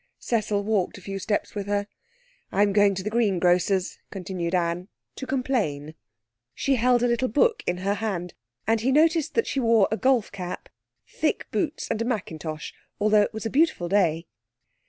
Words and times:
Cecil 0.17 0.63
walked 0.63 0.97
a 0.97 1.01
few 1.01 1.19
steps 1.19 1.53
with 1.53 1.67
her. 1.67 1.85
'I'm 2.51 2.73
going 2.73 2.95
to 2.95 3.03
the 3.03 3.11
greengrocer's,' 3.11 3.99
continued 4.09 4.55
Anne, 4.55 4.87
'to 5.15 5.27
complain.' 5.27 5.93
She 6.55 6.73
held 6.77 7.03
a 7.03 7.07
little 7.07 7.27
book 7.27 7.61
in 7.67 7.77
her 7.85 7.93
hand, 7.93 8.33
and 8.65 8.81
he 8.81 8.91
noticed 8.91 9.35
that 9.35 9.45
she 9.45 9.59
wore 9.59 9.87
a 9.91 9.97
golf 9.97 10.31
cap, 10.31 10.69
thick 11.07 11.45
boots, 11.51 11.87
and 11.91 12.01
a 12.01 12.05
mackintosh, 12.05 12.73
although 12.99 13.21
it 13.21 13.31
was 13.31 13.45
a 13.45 13.51
beautiful 13.51 13.87
day. 13.87 14.25